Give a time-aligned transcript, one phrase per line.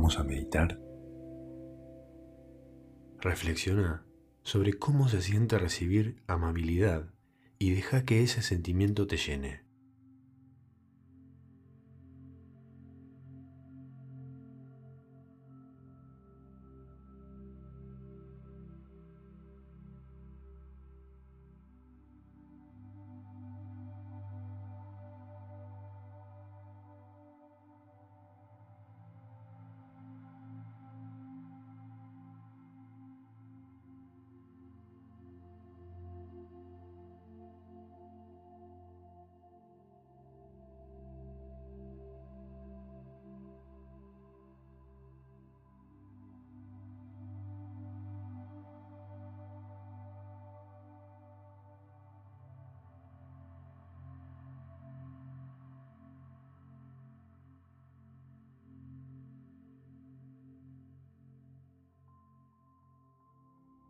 [0.00, 0.80] Vamos a meditar.
[3.18, 4.06] Reflexiona
[4.42, 7.10] sobre cómo se siente recibir amabilidad
[7.58, 9.66] y deja que ese sentimiento te llene.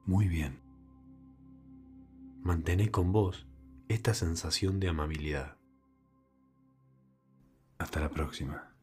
[0.07, 0.61] Muy bien.
[2.43, 3.47] Mantené con vos
[3.89, 5.57] esta sensación de amabilidad.
[7.79, 8.75] Hasta la próxima.